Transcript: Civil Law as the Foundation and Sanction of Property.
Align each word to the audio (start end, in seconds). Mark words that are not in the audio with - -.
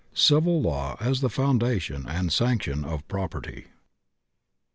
Civil 0.15 0.63
Law 0.63 0.97
as 0.99 1.21
the 1.21 1.29
Foundation 1.29 2.07
and 2.07 2.33
Sanction 2.33 2.83
of 2.83 3.07
Property. 3.07 3.67